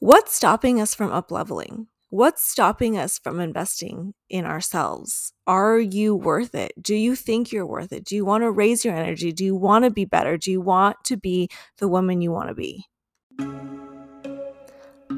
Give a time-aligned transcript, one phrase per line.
[0.00, 1.88] What's stopping us from upleveling?
[2.10, 5.32] What's stopping us from investing in ourselves?
[5.44, 6.72] Are you worth it?
[6.80, 8.04] Do you think you're worth it?
[8.04, 9.32] Do you want to raise your energy?
[9.32, 10.36] Do you want to be better?
[10.36, 11.48] Do you want to be
[11.78, 12.84] the woman you want to be?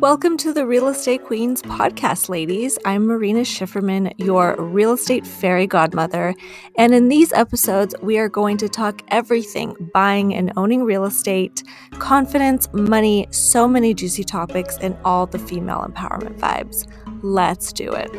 [0.00, 2.78] Welcome to the Real Estate Queens podcast, ladies.
[2.86, 6.34] I'm Marina Schifferman, your real estate fairy godmother.
[6.78, 11.62] And in these episodes, we are going to talk everything buying and owning real estate,
[11.98, 16.90] confidence, money, so many juicy topics, and all the female empowerment vibes.
[17.22, 18.10] Let's do it.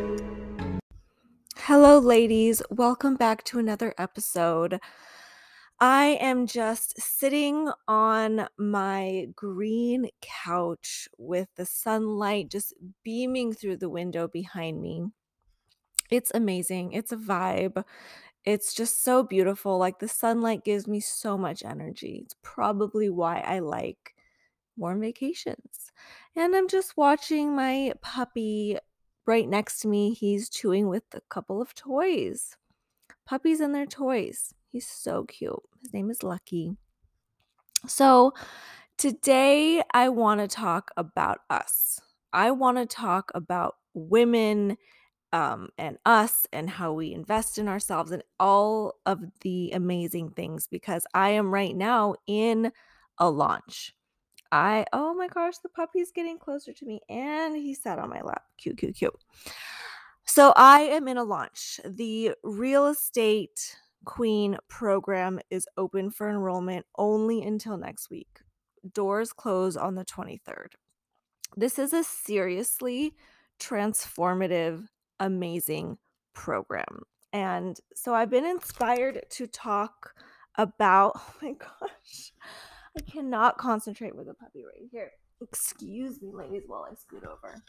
[1.58, 2.62] Hello, ladies.
[2.70, 4.80] Welcome back to another episode.
[5.82, 13.90] I am just sitting on my green couch with the sunlight just beaming through the
[13.90, 15.08] window behind me.
[16.12, 16.94] It's amazing.
[16.94, 17.84] It's a vibe.
[18.46, 19.80] It's just so beautiful.
[19.80, 22.22] Like the sunlight gives me so much energy.
[22.24, 24.16] It's probably why I like
[24.78, 25.92] warm vacations.
[26.36, 28.78] And I'm just watching my puppy
[29.26, 30.14] right next to me.
[30.14, 32.58] He's chewing with a couple of toys.
[33.26, 34.54] Puppies and their toys.
[34.72, 35.62] He's so cute.
[35.82, 36.78] His name is Lucky.
[37.88, 38.34] So,
[38.98, 42.00] today I want to talk about us.
[42.32, 44.78] I want to talk about women
[45.34, 50.68] um, and us and how we invest in ourselves and all of the amazing things
[50.68, 52.72] because I am right now in
[53.18, 53.94] a launch.
[54.54, 58.22] I, oh my gosh, the puppy's getting closer to me and he sat on my
[58.22, 58.44] lap.
[58.58, 59.16] Cute, cute, cute.
[60.26, 61.80] So I am in a launch.
[61.86, 63.76] The real estate
[64.06, 68.40] Queen program is open for enrollment only until next week.
[68.94, 70.74] Doors close on the 23rd.
[71.56, 73.14] This is a seriously
[73.60, 74.88] transformative,
[75.20, 75.98] amazing
[76.34, 77.04] program.
[77.32, 80.16] And so I've been inspired to talk
[80.58, 82.32] about, oh my gosh,
[82.98, 85.12] I cannot concentrate with a puppy right here.
[85.42, 87.64] Excuse me, ladies, while I scoot over.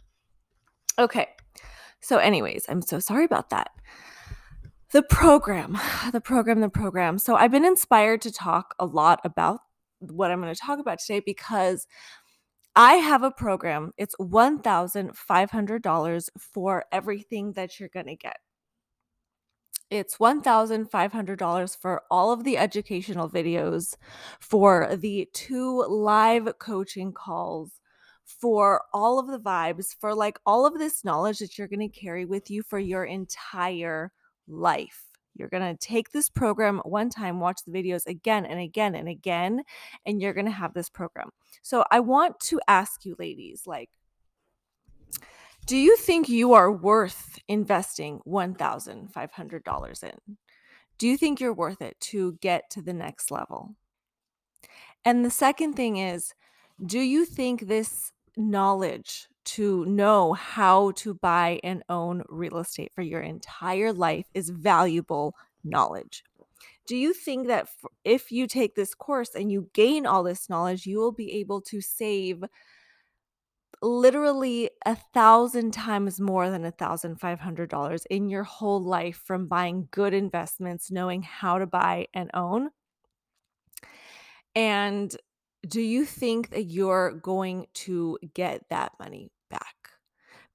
[0.99, 1.29] Okay.
[2.01, 3.71] So, anyways, I'm so sorry about that
[4.93, 5.77] the program,
[6.13, 7.19] the program, the program.
[7.19, 9.59] So I've been inspired to talk a lot about
[9.99, 11.89] what I'm going to talk about today because
[12.75, 13.93] I have a program.
[13.99, 18.39] It's $1,500 for everything that you're going to get.
[19.91, 23.99] It's $1,500 for all of the educational videos,
[24.41, 27.73] for the two live coaching calls,
[28.25, 32.01] for all of the vibes, for like all of this knowledge that you're going to
[32.01, 34.13] carry with you for your entire
[34.49, 35.05] life.
[35.35, 39.09] You're going to take this program one time, watch the videos again and again and
[39.09, 39.63] again,
[40.05, 41.31] and you're going to have this program.
[41.63, 43.89] So I want to ask you, ladies, like,
[45.65, 50.37] do you think you are worth investing $1,500 in?
[50.99, 53.75] Do you think you're worth it to get to the next level?
[55.05, 56.35] And the second thing is,
[56.85, 63.03] do you think this knowledge to know how to buy and own real estate for
[63.03, 66.25] your entire life is valuable knowledge.
[66.87, 67.69] Do you think that
[68.05, 71.61] if you take this course and you gain all this knowledge, you will be able
[71.63, 72.43] to save
[73.81, 79.21] literally a thousand times more than a thousand five hundred dollars in your whole life
[79.25, 82.71] from buying good investments, knowing how to buy and own?
[84.55, 85.17] And
[85.69, 89.77] do you think that you're going to get that money back?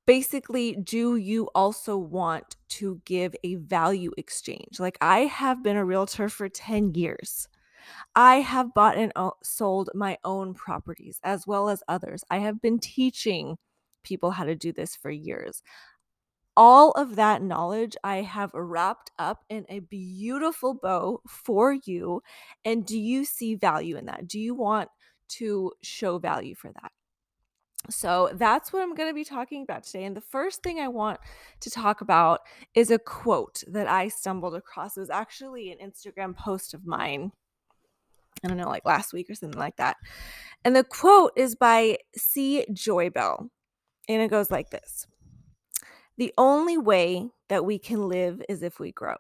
[0.06, 4.80] Basically, do you also want to give a value exchange?
[4.80, 7.48] Like, I have been a realtor for 10 years.
[8.16, 9.14] I have bought and
[9.44, 12.24] sold my own properties as well as others.
[12.30, 13.58] I have been teaching
[14.04, 15.62] people how to do this for years
[16.58, 22.24] all of that knowledge I have wrapped up in a beautiful bow for you.
[22.66, 24.28] And do you see value in that?
[24.28, 24.90] Do you want
[25.30, 26.92] to show value for that?
[27.90, 30.04] So that's what I'm going to be talking about today.
[30.04, 31.20] And the first thing I want
[31.62, 32.42] to talk about
[32.74, 34.98] is a quote that I stumbled across.
[34.98, 37.32] It was actually an Instagram post of mine.
[38.44, 39.98] I don't know, like last week or something like that.
[40.66, 42.66] And the quote is by C.
[42.74, 43.50] Joy Bell.
[44.10, 45.08] And it goes like this
[46.18, 49.16] the only way that we can live is if we grow.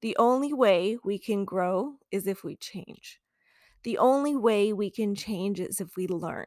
[0.00, 3.20] The only way we can grow is if we change.
[3.82, 6.46] The only way we can change is if we learn.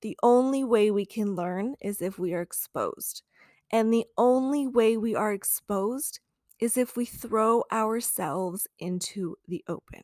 [0.00, 3.22] The only way we can learn is if we are exposed.
[3.70, 6.20] And the only way we are exposed
[6.60, 10.02] is if we throw ourselves into the open.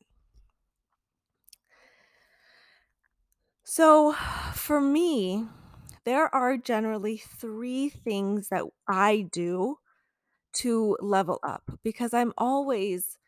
[3.64, 4.12] So,
[4.54, 5.46] for me,
[6.04, 9.78] there are generally three things that I do
[10.54, 13.19] to level up because I'm always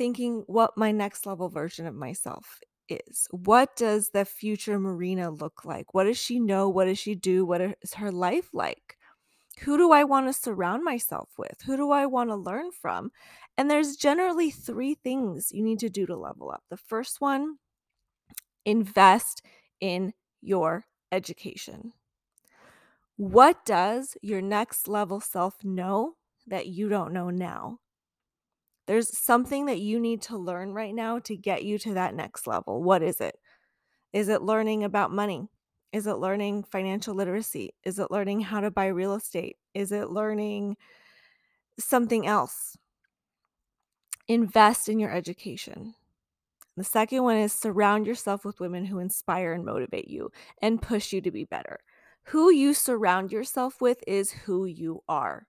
[0.00, 2.58] thinking what my next level version of myself
[2.88, 3.28] is.
[3.32, 5.92] What does the future Marina look like?
[5.92, 6.70] What does she know?
[6.70, 7.44] What does she do?
[7.44, 8.96] What is her life like?
[9.60, 11.60] Who do I want to surround myself with?
[11.66, 13.12] Who do I want to learn from?
[13.58, 16.62] And there's generally three things you need to do to level up.
[16.70, 17.58] The first one,
[18.64, 19.42] invest
[19.82, 21.92] in your education.
[23.18, 26.14] What does your next level self know
[26.46, 27.80] that you don't know now?
[28.90, 32.48] There's something that you need to learn right now to get you to that next
[32.48, 32.82] level.
[32.82, 33.36] What is it?
[34.12, 35.46] Is it learning about money?
[35.92, 37.70] Is it learning financial literacy?
[37.84, 39.58] Is it learning how to buy real estate?
[39.74, 40.76] Is it learning
[41.78, 42.76] something else?
[44.26, 45.94] Invest in your education.
[46.76, 50.32] The second one is surround yourself with women who inspire and motivate you
[50.62, 51.78] and push you to be better.
[52.24, 55.46] Who you surround yourself with is who you are.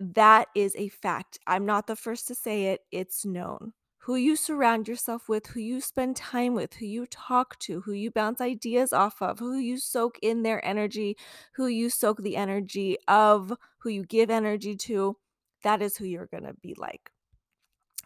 [0.00, 1.38] That is a fact.
[1.46, 3.74] I'm not the first to say it, it's known.
[3.98, 7.92] Who you surround yourself with, who you spend time with, who you talk to, who
[7.92, 11.18] you bounce ideas off of, who you soak in their energy,
[11.52, 15.18] who you soak the energy of, who you give energy to,
[15.62, 17.10] that is who you're going to be like.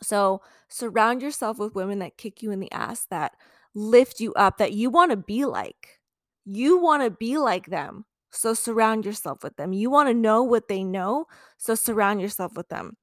[0.03, 3.37] So surround yourself with women that kick you in the ass, that
[3.75, 6.01] lift you up, that you want to be like.
[6.45, 8.05] You want to be like them.
[8.35, 9.73] So surround yourself with them.
[9.73, 11.27] You want to know what they know.
[11.57, 12.97] So surround yourself with them.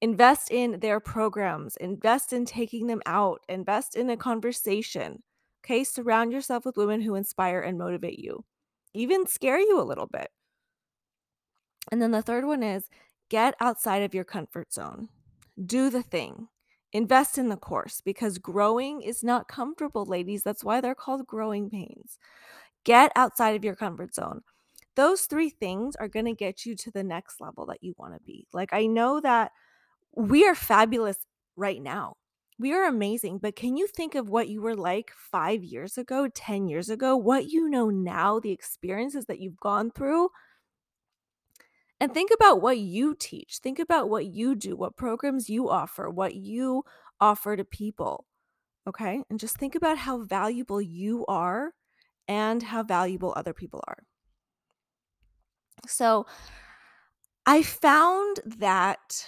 [0.00, 5.22] Invest in their programs, invest in taking them out, invest in a conversation.
[5.64, 5.82] Okay.
[5.82, 8.44] Surround yourself with women who inspire and motivate you,
[8.94, 10.30] even scare you a little bit.
[11.90, 12.88] And then the third one is
[13.28, 15.08] get outside of your comfort zone
[15.66, 16.48] do the thing.
[16.92, 20.42] Invest in the course because growing is not comfortable, ladies.
[20.42, 22.18] That's why they're called growing pains.
[22.84, 24.42] Get outside of your comfort zone.
[24.98, 28.14] Those three things are going to get you to the next level that you want
[28.14, 28.48] to be.
[28.52, 29.52] Like, I know that
[30.16, 31.18] we are fabulous
[31.54, 32.16] right now.
[32.58, 36.26] We are amazing, but can you think of what you were like five years ago,
[36.34, 40.30] 10 years ago, what you know now, the experiences that you've gone through?
[42.00, 43.58] And think about what you teach.
[43.62, 46.82] Think about what you do, what programs you offer, what you
[47.20, 48.26] offer to people.
[48.84, 49.22] Okay.
[49.30, 51.74] And just think about how valuable you are
[52.26, 54.07] and how valuable other people are.
[55.86, 56.26] So
[57.46, 59.26] I found that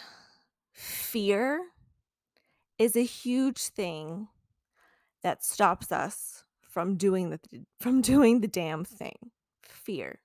[0.73, 1.61] fear
[2.79, 4.29] is a huge thing
[5.23, 7.41] that stops us from doing the
[7.81, 9.31] from doing the damn thing.
[9.63, 10.21] Fear.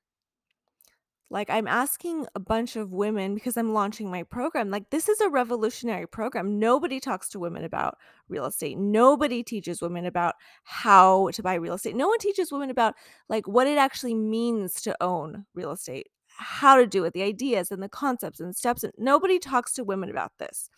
[1.31, 4.69] Like, I'm asking a bunch of women because I'm launching my program.
[4.69, 6.60] Like, this is a revolutionary program.
[6.60, 7.98] Nobody talks to women about
[8.30, 8.77] real estate.
[8.77, 11.95] Nobody teaches women about how to buy real estate.
[11.95, 12.94] No one teaches women about
[13.27, 16.07] like what it actually means to own real estate,
[16.38, 18.86] how to do it, the ideas and the concepts and steps.
[18.98, 20.70] Nobody talks to women about this.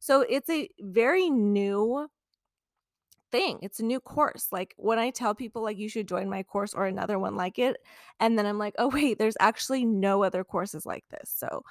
[0.00, 2.08] So, it's a very new
[3.34, 3.58] thing.
[3.62, 4.46] It's a new course.
[4.52, 7.58] Like when I tell people like you should join my course or another one like
[7.58, 7.76] it,
[8.20, 11.34] and then I'm like, oh wait, there's actually no other courses like this.
[11.36, 11.64] So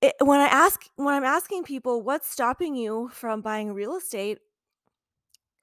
[0.00, 4.38] it, when I ask when I'm asking people what's stopping you from buying real estate,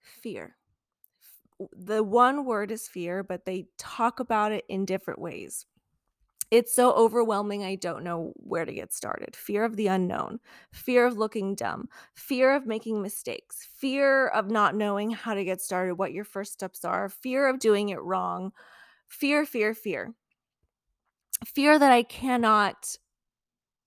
[0.01, 0.57] fear.
[1.71, 5.65] The one word is fear, but they talk about it in different ways
[6.51, 9.35] it's so overwhelming i don't know where to get started.
[9.35, 10.39] Fear of the unknown
[10.71, 15.61] fear of looking dumb fear of making mistakes fear of not knowing how to get
[15.61, 18.51] started what your first steps are fear of doing it wrong
[19.07, 20.13] fear fear fear.
[21.45, 22.97] Fear that i cannot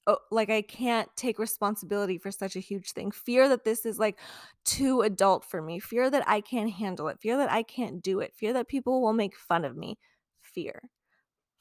[0.06, 3.10] oh, like i can't take responsibility for such a huge thing.
[3.10, 4.18] Fear that this is like
[4.64, 5.78] too adult for me.
[5.80, 7.20] Fear that i can't handle it.
[7.20, 8.34] Fear that i can't do it.
[8.34, 9.98] Fear that people will make fun of me.
[10.42, 10.90] Fear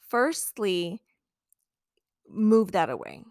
[0.10, 1.02] firstly,
[2.30, 3.24] move that away.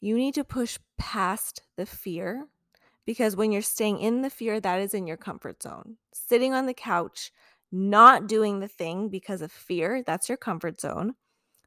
[0.00, 2.46] You need to push past the fear
[3.04, 5.96] because when you're staying in the fear, that is in your comfort zone.
[6.12, 7.32] Sitting on the couch,
[7.70, 11.14] not doing the thing because of fear, that's your comfort zone.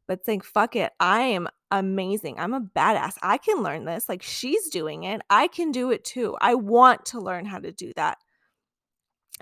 [0.07, 2.39] But saying, fuck it, I am amazing.
[2.39, 3.15] I'm a badass.
[3.23, 4.07] I can learn this.
[4.07, 5.21] Like she's doing it.
[5.29, 6.37] I can do it too.
[6.39, 8.17] I want to learn how to do that.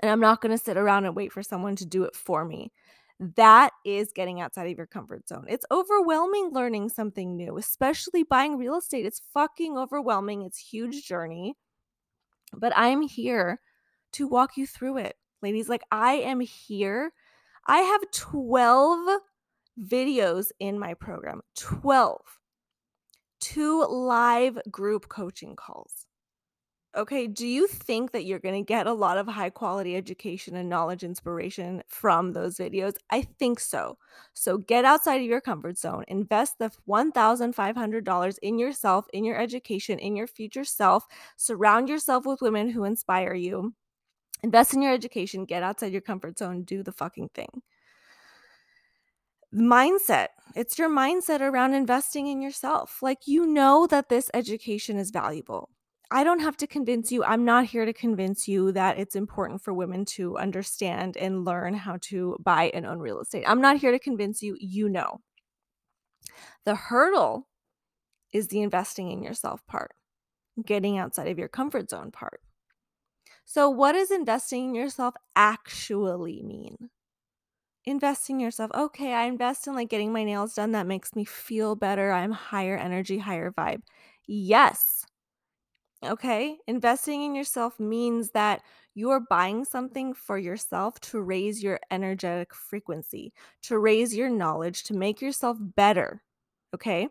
[0.00, 2.44] And I'm not going to sit around and wait for someone to do it for
[2.44, 2.72] me
[3.20, 5.46] that is getting outside of your comfort zone.
[5.48, 9.06] It's overwhelming learning something new, especially buying real estate.
[9.06, 10.42] It's fucking overwhelming.
[10.42, 11.54] It's huge journey.
[12.52, 13.60] But I'm here
[14.12, 15.16] to walk you through it.
[15.42, 17.12] Ladies, like I am here.
[17.66, 19.20] I have 12
[19.80, 21.40] videos in my program.
[21.56, 22.20] 12.
[23.40, 26.06] Two live group coaching calls.
[26.96, 30.54] Okay, do you think that you're going to get a lot of high quality education
[30.54, 32.94] and knowledge inspiration from those videos?
[33.10, 33.98] I think so.
[34.32, 39.98] So get outside of your comfort zone, invest the $1,500 in yourself, in your education,
[39.98, 43.74] in your future self, surround yourself with women who inspire you.
[44.44, 47.62] Invest in your education, get outside your comfort zone, do the fucking thing
[49.54, 50.28] mindset.
[50.56, 53.02] It's your mindset around investing in yourself.
[53.02, 55.70] Like, you know that this education is valuable.
[56.14, 57.24] I don't have to convince you.
[57.24, 61.74] I'm not here to convince you that it's important for women to understand and learn
[61.74, 63.42] how to buy and own real estate.
[63.48, 64.56] I'm not here to convince you.
[64.60, 65.22] You know.
[66.64, 67.48] The hurdle
[68.32, 69.90] is the investing in yourself part,
[70.64, 72.40] getting outside of your comfort zone part.
[73.44, 76.90] So, what does investing in yourself actually mean?
[77.86, 78.70] investing yourself.
[78.74, 80.72] Okay, I invest in like getting my nails done.
[80.72, 82.12] That makes me feel better.
[82.12, 83.82] I'm higher energy, higher vibe.
[84.26, 85.04] Yes.
[86.04, 88.62] Okay, investing in yourself means that
[88.94, 93.32] you're buying something for yourself to raise your energetic frequency,
[93.62, 96.22] to raise your knowledge, to make yourself better.
[96.74, 97.08] Okay.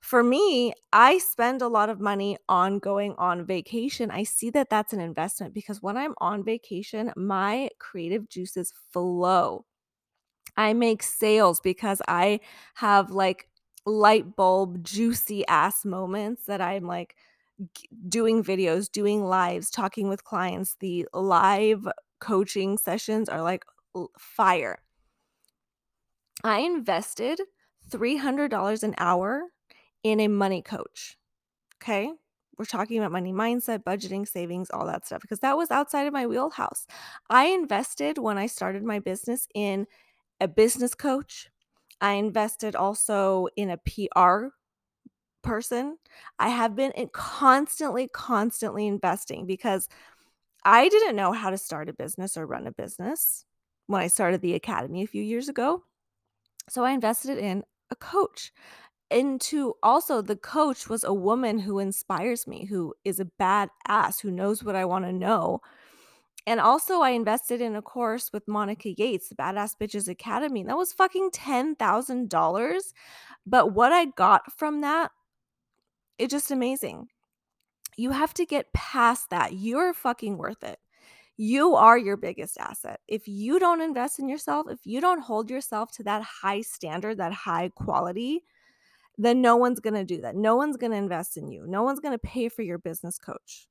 [0.00, 4.10] For me, I spend a lot of money on going on vacation.
[4.10, 9.64] I see that that's an investment because when I'm on vacation, my creative juices flow.
[10.56, 12.40] I make sales because I
[12.74, 13.48] have like
[13.86, 17.16] light bulb juicy ass moments that I'm like
[18.08, 20.76] doing videos, doing lives, talking with clients.
[20.80, 21.86] The live
[22.20, 23.64] coaching sessions are like
[24.18, 24.78] fire.
[26.44, 27.40] I invested
[27.90, 29.42] $300 an hour
[30.02, 31.16] in a money coach.
[31.82, 32.12] Okay.
[32.58, 36.12] We're talking about money mindset, budgeting, savings, all that stuff, because that was outside of
[36.12, 36.88] my wheelhouse.
[37.30, 39.86] I invested when I started my business in
[40.40, 41.50] a business coach.
[42.00, 44.48] I invested also in a PR
[45.48, 45.98] person.
[46.38, 49.88] I have been constantly, constantly investing because
[50.64, 53.44] I didn't know how to start a business or run a business
[53.86, 55.84] when I started the academy a few years ago.
[56.68, 58.52] So I invested in a coach.
[59.10, 64.30] Into also, the coach was a woman who inspires me, who is a badass, who
[64.30, 65.62] knows what I want to know
[66.48, 70.60] and also, I invested in a course with Monica Yates, the Badass Bitches Academy.
[70.60, 72.80] And that was fucking $10,000.
[73.44, 75.10] But what I got from that,
[76.18, 77.08] it's just amazing.
[77.96, 79.54] You have to get past that.
[79.54, 80.78] You're fucking worth it.
[81.36, 83.00] You are your biggest asset.
[83.06, 87.18] If you don't invest in yourself, if you don't hold yourself to that high standard,
[87.18, 88.42] that high quality,
[89.16, 90.36] then no one's going to do that.
[90.36, 91.64] No one's going to invest in you.
[91.66, 93.68] No one's going to pay for your business coach.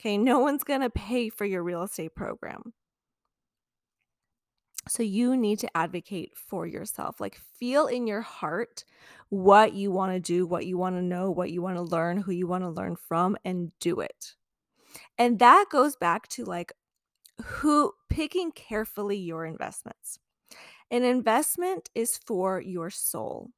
[0.00, 2.72] Okay, no one's going to pay for your real estate program.
[4.88, 7.20] So you need to advocate for yourself.
[7.20, 8.84] Like feel in your heart
[9.28, 12.18] what you want to do, what you want to know, what you want to learn,
[12.18, 14.34] who you want to learn from and do it.
[15.18, 16.72] And that goes back to like
[17.42, 20.18] who picking carefully your investments.
[20.90, 23.50] An investment is for your soul.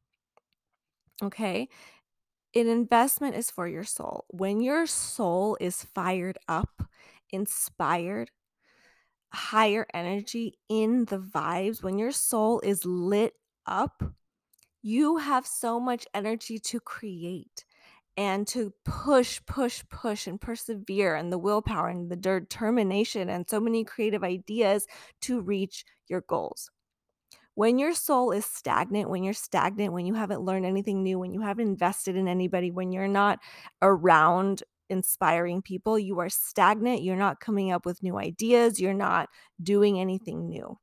[1.22, 1.68] Okay?
[2.54, 4.24] An investment is for your soul.
[4.28, 6.82] When your soul is fired up,
[7.30, 8.30] inspired,
[9.32, 13.34] higher energy in the vibes, when your soul is lit
[13.66, 14.02] up,
[14.82, 17.64] you have so much energy to create
[18.16, 23.60] and to push, push, push, and persevere, and the willpower and the determination, and so
[23.60, 24.86] many creative ideas
[25.22, 26.70] to reach your goals.
[27.54, 31.32] When your soul is stagnant, when you're stagnant, when you haven't learned anything new, when
[31.32, 33.38] you haven't invested in anybody, when you're not
[33.82, 37.02] around inspiring people, you are stagnant.
[37.02, 38.80] You're not coming up with new ideas.
[38.80, 39.28] You're not
[39.62, 40.78] doing anything new.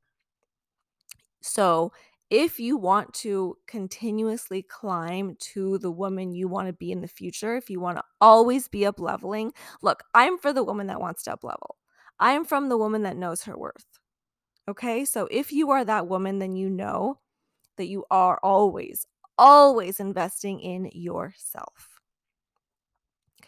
[1.40, 1.92] So,
[2.30, 7.08] if you want to continuously climb to the woman you want to be in the
[7.08, 11.00] future, if you want to always be up leveling, look, I'm for the woman that
[11.00, 11.76] wants to up level.
[12.20, 13.86] I'm from the woman that knows her worth.
[14.68, 15.04] Okay.
[15.06, 17.20] So if you are that woman, then you know
[17.78, 19.06] that you are always,
[19.38, 21.87] always investing in yourself.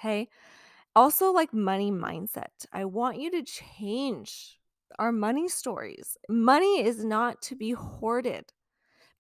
[0.01, 0.29] Okay.
[0.97, 4.59] Also, like money mindset, I want you to change
[4.99, 6.17] our money stories.
[6.29, 8.47] Money is not to be hoarded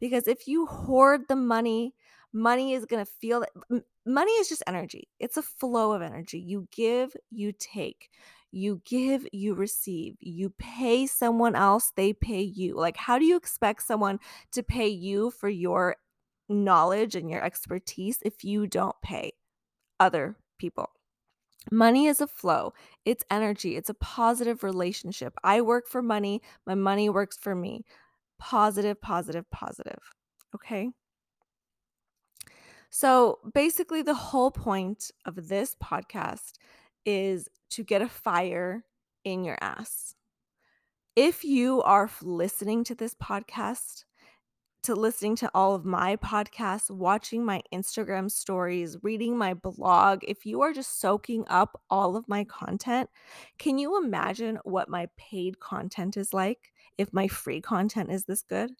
[0.00, 1.94] because if you hoard the money,
[2.32, 5.08] money is going to feel that money is just energy.
[5.20, 6.40] It's a flow of energy.
[6.40, 8.10] You give, you take.
[8.50, 10.16] You give, you receive.
[10.18, 12.74] You pay someone else, they pay you.
[12.74, 14.18] Like, how do you expect someone
[14.52, 15.96] to pay you for your
[16.48, 19.32] knowledge and your expertise if you don't pay
[20.00, 20.90] other people?
[21.72, 22.72] Money is a flow.
[23.04, 23.76] It's energy.
[23.76, 25.34] It's a positive relationship.
[25.42, 26.42] I work for money.
[26.66, 27.84] My money works for me.
[28.38, 29.98] Positive, positive, positive.
[30.54, 30.90] Okay.
[32.90, 36.52] So basically, the whole point of this podcast
[37.04, 38.84] is to get a fire
[39.24, 40.14] in your ass.
[41.14, 44.04] If you are listening to this podcast,
[44.82, 50.46] to listening to all of my podcasts, watching my Instagram stories, reading my blog, if
[50.46, 53.10] you are just soaking up all of my content,
[53.58, 58.42] can you imagine what my paid content is like if my free content is this
[58.42, 58.72] good?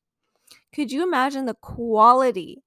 [0.75, 2.63] Could you imagine the quality,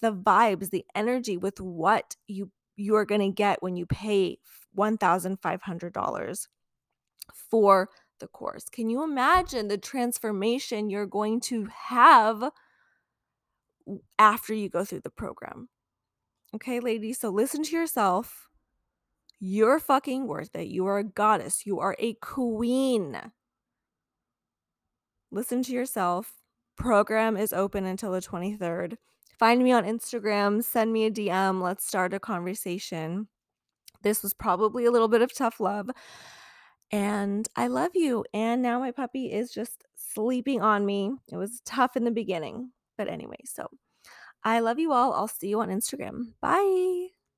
[0.00, 4.38] the vibes, the energy with what you you're going to get when you pay
[4.76, 6.48] $1,500
[7.50, 7.88] for
[8.20, 8.68] the course?
[8.68, 12.50] Can you imagine the transformation you're going to have
[14.18, 15.68] after you go through the program?
[16.54, 18.48] Okay, ladies, so listen to yourself.
[19.38, 20.68] You're fucking worth it.
[20.68, 21.66] You are a goddess.
[21.66, 23.20] You are a queen.
[25.30, 26.32] Listen to yourself.
[26.76, 28.96] Program is open until the 23rd.
[29.38, 33.28] Find me on Instagram, send me a DM, let's start a conversation.
[34.02, 35.90] This was probably a little bit of tough love.
[36.90, 38.24] And I love you.
[38.32, 41.12] And now my puppy is just sleeping on me.
[41.30, 42.70] It was tough in the beginning.
[42.96, 43.68] But anyway, so
[44.44, 45.12] I love you all.
[45.14, 46.32] I'll see you on Instagram.
[46.40, 47.15] Bye.